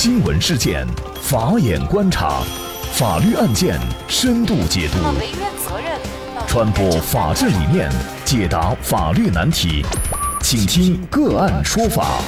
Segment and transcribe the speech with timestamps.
[0.00, 0.86] 新闻事件，
[1.20, 2.40] 法眼观察，
[2.92, 3.76] 法律案件
[4.06, 4.98] 深度解读，
[6.46, 7.90] 传播法治理念，
[8.24, 9.84] 解答法律难题，
[10.40, 12.20] 请听个案说法。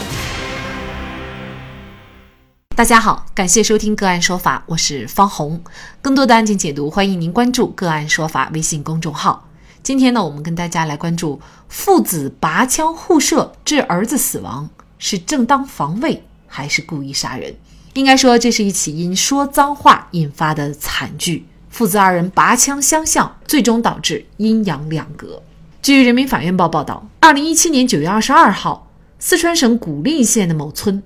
[2.75, 5.63] 大家好，感谢收听个案说法，我是方红。
[6.03, 9.49] 更多的案件解读，欢迎您关注个案说法微信公众号。
[9.85, 14.69] 今天呢，我们跟大家来关注父子拔枪互射致儿子死亡
[14.99, 17.55] 是正当防卫还是故意杀人？
[17.95, 21.47] 应该说，这是一起因说脏话引发的惨剧。
[21.71, 25.41] 父子二人拔枪相向，最终导致阴阳两隔。
[25.81, 28.91] 据人民法院报报道，二零一七年九月二十二号，
[29.21, 31.03] 四川省古蔺县的某村，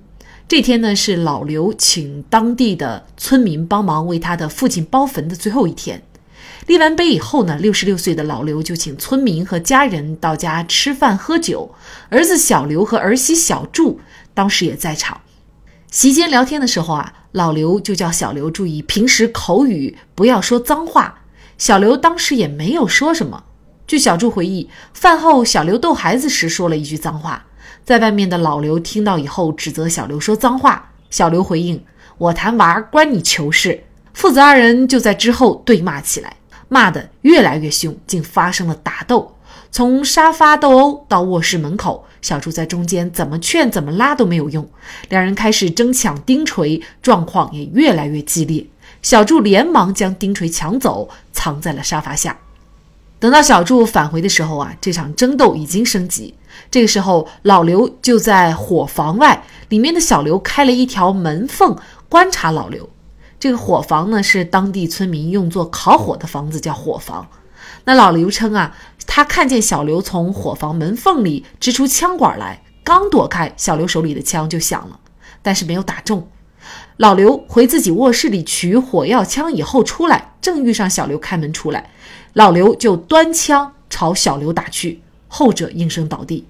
[0.47, 6.01] 这天呢是老刘请当地的村民帮忙为他的父亲包坟的最后一天。
[6.65, 11.73] 立完碑以后呢，六十六岁的老刘就请村民和家人到家吃饭喝酒，
[12.09, 13.99] 儿子小刘和儿媳小祝
[14.33, 15.21] 当时也在场。
[15.91, 21.21] 席间聊天的时候啊，老刘就叫小刘注意平时口语，不要说脏话。
[21.57, 23.43] 小刘当时也没有说什么。
[23.87, 27.45] 据小祝回忆，饭后小刘逗孩子时说了一句脏话，
[27.83, 31.83] 在外面的老刘听到以后指责小刘说脏话，小刘回应
[32.17, 33.83] ：“我谈娃关你球事。”
[34.13, 36.35] 父子二人就在之后对骂起来。
[36.67, 39.34] 骂得越来越凶，竟发生了打斗，
[39.75, 44.65] 从沙发斗殴到卧室门口，小祝在中间怎么劝怎么拉都没有用，
[45.09, 48.65] 两人开始争抢钉锤，状况也越来越激烈。
[49.01, 52.37] 小柱连忙将钉锤抢走，藏在了沙发下。
[53.19, 56.33] 等到小柱返回的时候啊，这场争斗已经升级。
[56.71, 62.89] 这个时候，老刘就在伙房外，里面的小刘开了一条门缝观察老刘。
[63.37, 67.27] 这个伙房呢，是当地村民用作烤火的房子，叫伙房。
[67.87, 68.75] 那老刘称啊，
[69.07, 74.99] 他看见小刘从伙房门缝里支出枪管来，刚躲开，小刘手里的枪就响了，
[75.41, 76.27] 但是没有打中。
[76.97, 81.89] 老刘回自己卧室里取火药枪以后出来，正遇上小刘开门出来，
[82.33, 86.45] 老刘就端枪朝小刘打去，后者应声倒地。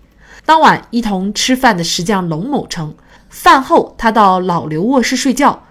[0.45, 2.95] 当晚一同吃饭的石匠龙某称，
[3.29, 5.63] 饭后他到老刘卧室睡觉。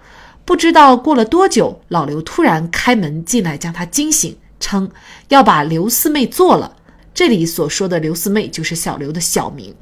[0.43, 4.91] 不知道过了多久，老刘突然开门进来，将他惊醒，称
[5.29, 6.74] 要把刘四妹做了。
[7.15, 9.73] 这里所说的刘四妹就是小刘的小名。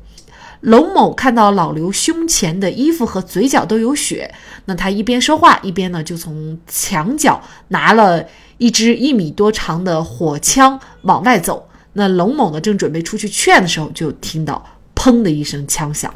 [0.62, 4.34] 龙某看到老刘胸前的衣服和嘴角都有血，
[4.66, 8.26] 那他一边说话一边呢，就从墙角拿了
[8.60, 11.68] 一支一米多长的火枪往外走。
[11.94, 14.64] 那龙某呢，正准备出去劝的时候，就听到
[14.96, 16.14] 砰的一声枪响。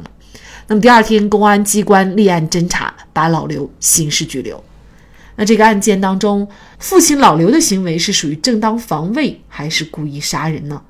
[0.68, 4.64] 那么第二天，公安机关立案侦查，把老刘刑事拘留。
[5.36, 6.48] 那这个案件当中，
[6.80, 10.82] 父亲老刘的行为是属于正当防卫还是故意杀人呢？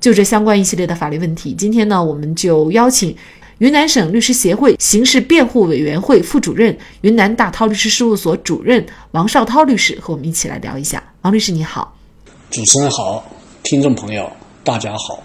[0.00, 3.16] 就这相关一系列的法律问题，今天呢，我们就邀请
[3.58, 11.02] 云南省律师协会刑事辩护委员会副主任、云南大韬律师事务所主任王绍涛律师和我们一起来聊一下。
[11.22, 11.96] 王律师你好，
[12.50, 13.24] 主持人好，
[13.62, 14.30] 听众朋友
[14.62, 15.22] 大家好。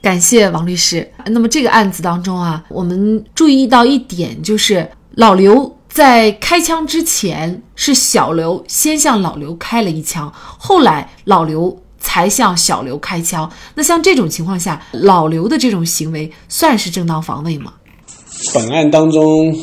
[0.00, 1.10] 感谢王律师。
[1.26, 13.50] 那么这个案子当中啊，我们注意到一点，就是老刘在开枪之前是小刘先向老刘开了一枪，后来老刘才向小刘开枪。
[13.74, 17.72] 那像这种情况下，老刘的这种行为算是正当防卫吗？
[18.52, 19.56] 本案当中，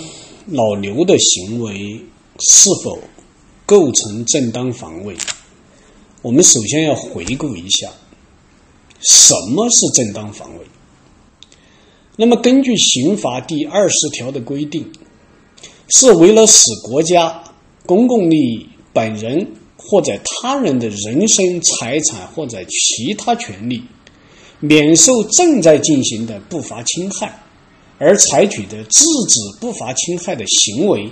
[0.47, 2.03] 老刘的行为
[2.39, 2.97] 是否
[3.65, 5.15] 构成正当防卫？
[6.21, 7.89] 我们首先要回顾一下。
[9.01, 10.65] 什么是正当防卫？
[12.17, 14.91] 那么，根据刑法第二十条的规定，
[15.87, 17.41] 是为了使国家
[17.85, 19.47] 公共利益、本人
[19.89, 23.81] 或者他人的人身、财产或者其他权利
[24.59, 27.41] 免受正在进行的不法侵害，
[27.97, 31.09] 而采取的制止不法侵害的行为，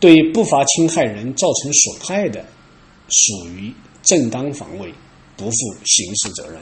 [0.00, 2.44] 对不法侵害人造成损害的，
[3.08, 3.72] 属于
[4.02, 4.92] 正当防卫，
[5.36, 6.60] 不负刑事责任。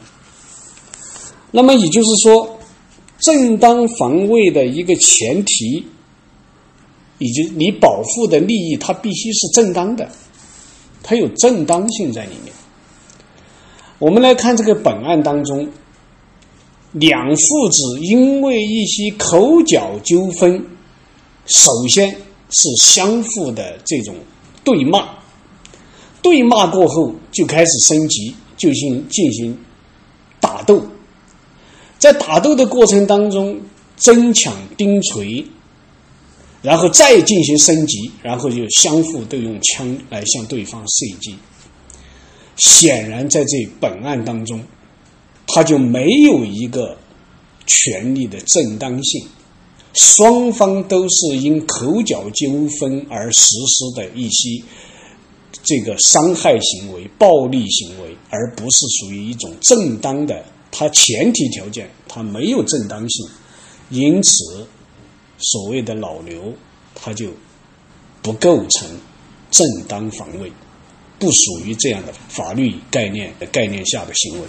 [1.50, 2.58] 那么也就是说，
[3.18, 5.86] 正当防卫的一个前提，
[7.18, 10.10] 以及你保护的利益，它必须是正当的，
[11.08, 12.52] 它有正当性在里面。
[13.98, 15.66] 我们来看这个本案当中，
[16.92, 20.62] 两父子因为一些口角纠纷，
[21.46, 22.14] 首先
[22.50, 24.14] 是相互的这种
[24.62, 25.08] 对骂，
[26.20, 29.58] 对骂过后就开始升级，就进进行
[30.38, 30.82] 打斗。
[31.96, 33.58] 在打斗的过程当中，
[33.96, 35.42] 争抢钉锤，
[36.62, 41.36] 然后再进行升级，然后就相互都用枪来向对方射击。
[42.56, 44.60] 显然，在这本案当中，
[45.46, 46.98] 他就没有一个
[47.66, 49.24] 权利的正当性，
[49.94, 54.60] 双方都是因口角纠纷而实施的一些
[55.62, 60.44] 这个伤害行为、暴力行为，而不是属于一种正当的。
[60.72, 63.26] 它前提条件它没有正当性，
[63.90, 64.66] 因此
[65.38, 66.52] 所谓的老刘
[66.94, 67.30] 他就
[68.20, 68.88] 不构成
[69.50, 70.52] 正当防卫，
[71.18, 74.46] 不属于这样的法律概念的概念下的行为。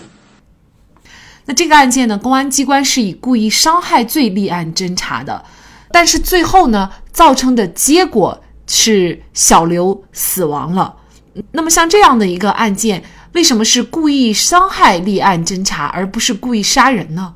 [1.46, 5.44] 那这个案件呢，公安机关是以故意伤害罪立案侦查的，
[5.92, 10.96] 但是最后呢，造成的结果是小刘死亡了。
[11.52, 13.04] 那么像这样的一个案件，
[13.34, 17.36] 为什么是故意伤害立案侦查，而不是故意杀人呢？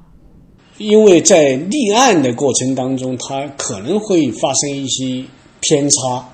[0.83, 5.24] 因为在立案的过程当中，他可能会发生一些
[5.62, 6.27] 偏差，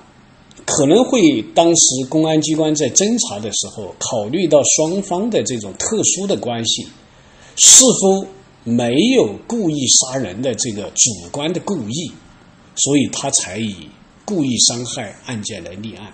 [0.64, 6.84] 可能会当时公安机关在侦查的时候，考虑到双方的这种特殊的关系。
[7.54, 8.26] 似乎
[8.64, 12.10] 没有故意杀人的这个主观的故意，
[12.74, 13.88] 所以他才以
[14.24, 16.12] 故意伤害案件来立案。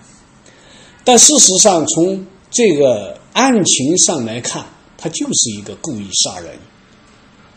[1.03, 4.63] 但事实上，从这个案情上来看，
[4.95, 6.53] 他就是一个故意杀人。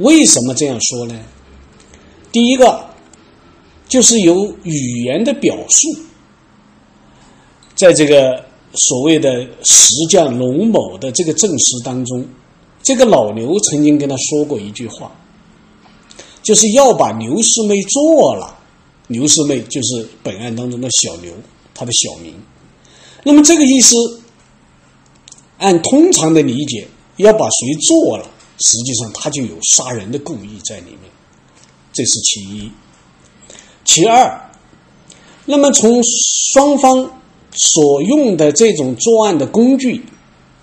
[0.01, 1.19] 为什么这样说呢？
[2.33, 2.85] 第一个
[3.89, 5.89] 就是由语言的表述，
[7.75, 8.45] 在这个
[8.75, 12.27] 所谓的石匠龙某的这个证实当中。
[12.83, 15.13] 这个老刘曾经跟他说过一句话，
[16.43, 18.57] 就是要把刘师妹做了。
[19.09, 21.31] 刘师妹就是本案当中的小刘，
[21.75, 22.33] 他的小名。
[23.23, 24.23] 那么这个意思，
[25.59, 26.89] 按通常的理解，
[27.19, 28.25] 要把谁做了，
[28.61, 31.11] 实际上他就有杀人的故意在里面，
[31.93, 32.71] 这是其一。
[33.85, 34.51] 其二，
[35.45, 36.03] 那么从
[36.53, 37.11] 双方
[37.53, 40.05] 所用的这种作案的工具。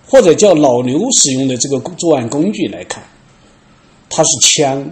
[0.09, 3.03] 或者叫老刘使用的这个作案工具来看，
[4.09, 4.89] 它是枪，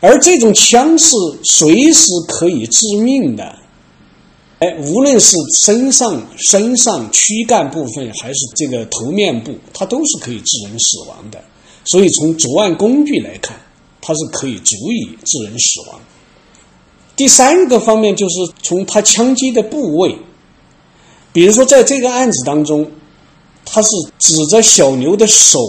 [0.00, 3.58] 而这种枪是随时可以致命的。
[4.58, 11.42] 哎，无论是身上、身上躯干部分，还是这个头面部，它都是可以致人死亡的。
[11.84, 13.56] 所以从作案工具来看，
[14.00, 16.00] 它是可以足以致人死亡。
[17.16, 20.16] 第三个方面就是从他枪击的部位，
[21.32, 22.90] 比如说在这个案子当中。
[23.70, 23.88] 他是
[24.18, 25.60] 指着小牛的手，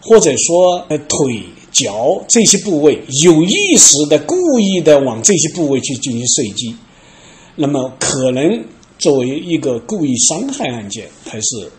[0.00, 6.74] 或者说呃腿、脚这些部位，有意识的、故意的往这些部位去进行射击，
[7.56, 8.64] 那么可能
[8.98, 11.70] 作为一个故意伤害案件还是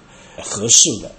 [0.42, 1.12] 合适的。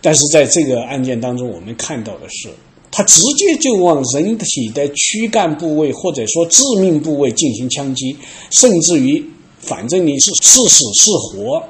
[0.00, 2.48] 但是在这个案件当中，我们看到的是，
[2.90, 8.16] 他直接就往人体的躯干部位，或者说致命部位进行枪击，
[8.50, 9.24] 甚至于，
[9.60, 11.62] 反正你是是死是活。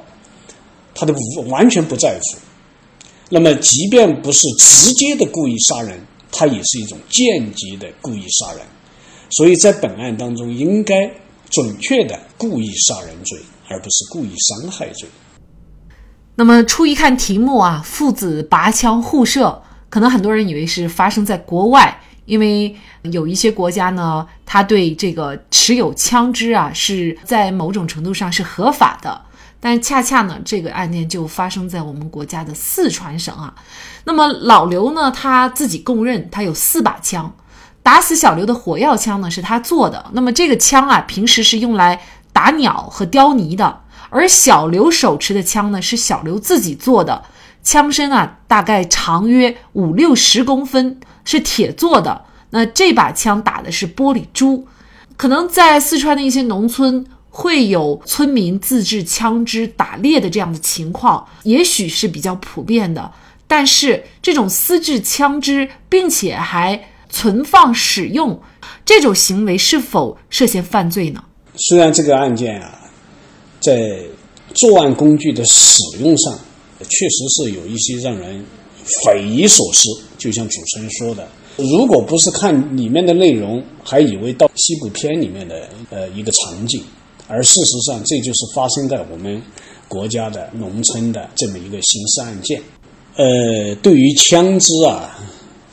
[0.95, 1.13] 他都
[1.47, 2.37] 完全不在乎。
[3.29, 5.99] 那么，即便不是直接的故意杀人，
[6.31, 8.61] 他也是一种间接的故意杀人。
[9.31, 11.11] 所以在本案当中，应该
[11.53, 13.39] 准确的故意杀人罪，
[13.69, 15.07] 而不是故意伤害罪。
[16.35, 29.21] 那么，初一看题目啊，父子拔枪互射，可能很多人以为是发生在国外，因为有一些国家呢，他对这个持有枪支啊，是在某种程度上是合法的。
[29.59, 33.53] 但恰恰呢，这个案件就发生在我们国家的四川省啊。
[34.03, 37.33] 那么老刘呢，他自己供认他有四把枪，
[37.83, 40.09] 打死小刘的火药枪呢是他做的。
[40.13, 43.81] 那么这个枪啊，平时是用来打鸟和雕泥的。
[44.09, 47.23] 而小刘手持的枪呢，是小刘自己做的，
[47.61, 52.23] 枪身啊大概长约五六十公分，是铁做的。
[52.49, 54.67] 那这把枪打的是玻璃珠，
[55.17, 57.05] 可能在四川的一些农村。
[57.35, 63.11] 会有村民自制枪支打猎的这样的情况，也许是比较普遍的。
[63.47, 66.79] 但是这种私制枪支并且还
[67.13, 68.41] 存放使用，
[68.83, 71.23] 这种行为是否涉嫌犯罪呢？
[71.55, 72.79] 虽然这个案件啊，
[73.59, 74.01] 在
[74.55, 76.33] 作案工具的使用上，
[76.79, 78.43] 确实是有一些让人
[79.05, 79.89] 匪夷所思。
[80.17, 81.27] 就像主持人说的，
[81.57, 86.81] 如果不是看里面的内容，还以为到西部片里面的呃一个场景。
[87.27, 89.39] 而事实上，这就是发生在我们
[89.87, 92.59] 国家的农村的这么一个刑事案件。
[93.15, 95.19] 呃，对于枪支啊，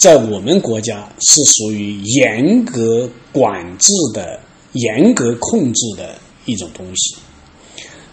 [0.01, 4.41] 在我们国家是属于严格管制的、
[4.73, 7.17] 严格控制的一种东西。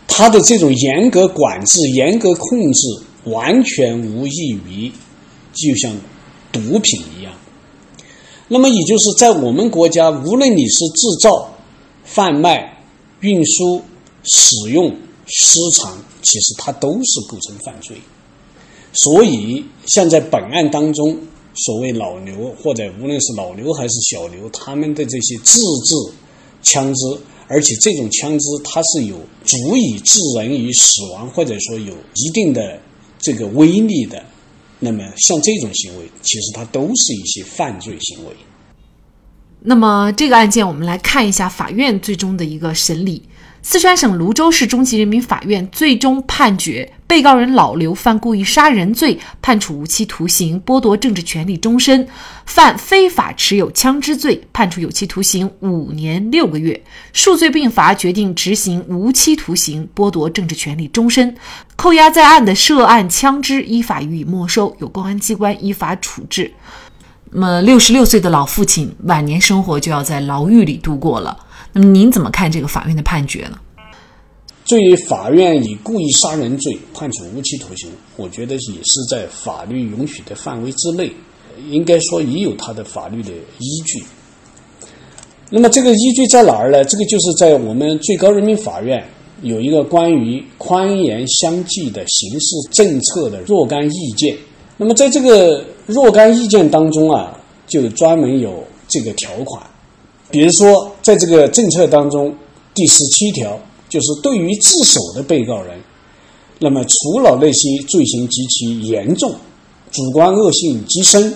[0.05, 2.81] 它的这种严格管制、严格控制，
[3.23, 4.91] 完全无异于
[5.53, 5.95] 就像
[6.51, 7.31] 毒品一样。
[8.49, 11.49] 那么，也就是在我们国家，无论你是制造、
[12.03, 12.83] 贩卖，
[13.21, 13.81] 运输、
[14.25, 14.93] 使用、
[15.25, 17.95] 私藏，其实它都是构成犯罪。
[18.91, 21.17] 所以，像在本案当中
[21.57, 25.95] 所谓老刘或者无论是老刘还是小刘，他们的这些自制
[26.61, 32.79] 枪支，而且这种枪支它是有足以致人于死亡，或者说有一定的
[33.19, 34.23] 这个威力的。
[34.79, 38.31] 那么像这种行为，其实它都是一些犯罪行为。
[39.59, 43.23] 那么这个案件，我们来看一下法院最终的一个审理。
[43.61, 52.05] 四川省泸州市中级人民法院最终判决被告人老刘犯故意杀人罪，判处无期徒刑，剥夺政治权利终身；
[52.45, 56.81] 犯非法持有枪支罪，判处有期徒刑五年六个月。
[57.11, 61.35] 数罪并罚，决定执行无期徒刑，剥夺政治权利终身。
[61.75, 66.53] 扣押在案的涉案枪支依法予以没收，由公安机关依法处置。
[67.31, 71.37] 那么，六十六岁的老父亲晚年生活就要在牢狱里度过了。
[71.77, 73.59] 您怎么看这个法院的判决呢？
[74.69, 81.09] 对于法院以故意杀人罪判处无期徒刑，我觉得也是在法律允许的范围之内，
[81.69, 84.03] 应该说也有它的法律的依据。
[85.49, 86.83] 那么这个依据在哪儿呢？
[86.83, 89.01] 这个就是在我们最高人民法院
[89.41, 94.35] 有一个关于宽严相济的刑事政策的若干意见。
[94.75, 97.33] 那么在这个若干意见当中啊，
[97.67, 99.63] 就专门有这个条款。
[100.29, 102.35] 比如说，在这个政策当中，
[102.75, 103.57] 第十七条
[103.87, 105.79] 就是对于自首的被告人，
[106.59, 109.33] 那么除了那些罪行极其严重、
[109.89, 111.33] 主观恶性极深、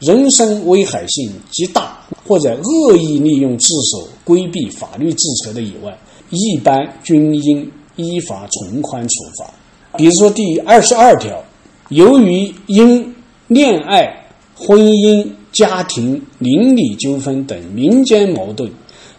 [0.00, 9.50] 人身危害性极大，或者恶意利用自首规避法律制裁的以外，一般均应依法从宽处罚。
[9.96, 11.42] 比如说第二十二条，
[11.88, 13.14] 由于因
[13.48, 15.26] 恋爱、婚姻。
[15.56, 18.70] 家庭邻里纠纷等民间矛盾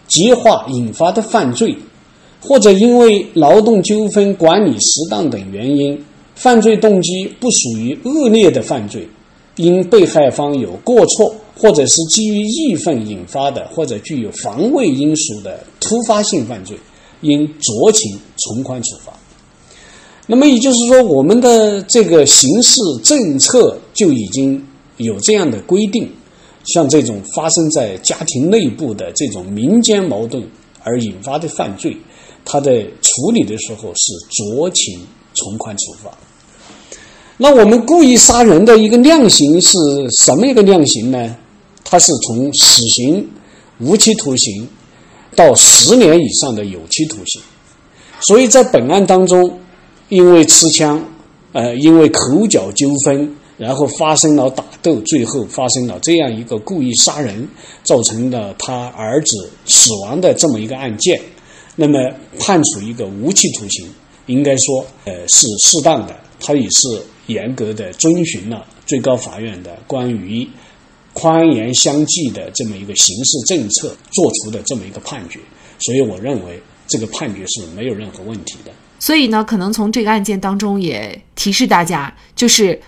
[0.06, 1.76] 激化引发的犯罪，
[2.40, 6.02] 或者因为劳动纠纷管理失当等原因，
[6.34, 9.08] 犯罪动机不属于恶劣的犯罪，
[9.56, 16.76] 因被害方有过错，或者是基于义愤引发的，或者具有防卫因素的突发性犯罪，
[17.22, 19.12] 应酌情从宽处罚。
[20.26, 24.64] 那么也就是说，我们的这个刑事政策就已经
[24.98, 26.08] 有这样的规定。
[26.68, 30.42] 像这种发生在家庭内部的这种民间矛盾
[30.84, 31.96] 而引发的犯罪，
[32.44, 35.00] 它的处理的时候是酌情
[35.34, 36.10] 从宽处罚。
[37.36, 39.78] 那我们故意杀人的一个量刑是
[40.10, 41.36] 什么一个量刑呢？
[41.84, 43.26] 它是从死刑、
[43.78, 44.68] 无期徒刑
[45.34, 47.40] 到十年以上的有期徒刑。
[48.20, 49.58] 所以在本案当中，
[50.08, 51.02] 因为持枪，
[51.52, 53.34] 呃，因为口角纠纷。
[53.58, 57.46] 然后发生了打斗，最后发生了这样一个故意杀人，
[57.82, 61.20] 造成了他儿子死亡的这么一个案件，
[61.74, 61.98] 那么
[62.38, 63.84] 判处一个无期徒刑，
[64.26, 66.16] 应该说，呃，是适当的。
[66.38, 70.48] 他也是严格的遵循了最高法院的关于
[71.12, 75.40] 宽严相济的这么一个刑事政策做出的这么一个判决，
[75.80, 78.70] 所以我认为这个判决是没有任何问题的。
[79.00, 82.80] 所以呢，可能从这个案件当中也提示大家，就是。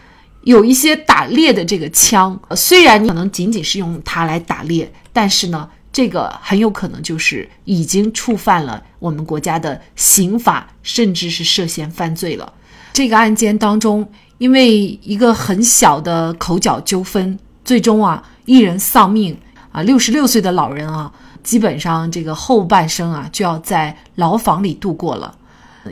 [0.42, 12.52] 有一些打猎的这个枪，虽然你可能仅仅是用它来打猎，但是呢，这个很有可能就是已经触犯了我们国家的刑法，甚至是涉嫌犯罪了。
[12.92, 19.36] 这个案件当中，因为一个很小的口角纠纷，最终啊，一人丧命
[19.72, 25.36] 啊，六十六岁的老人啊，基本上这个后半生啊，就要在牢房里度过了。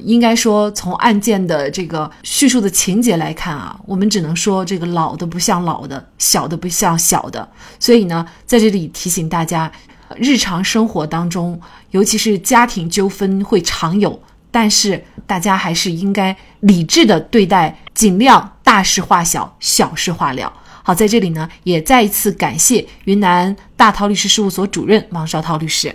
[0.02, 7.48] 应该说，从案件的这个叙述的情节来看啊，我们只能说这个老的不像老的，小的不像小的。
[7.80, 9.70] 所以呢，在这里提醒大家，
[10.16, 11.58] 日常生活当中，
[11.92, 20.52] 尤其是家庭纠纷会常有，但是大家还是应该理智的对待，尽量大事化小，小事化了。
[20.82, 25.94] 好，在这里呢，也再一次感谢云南大韬律师事务所主任王绍涛律师。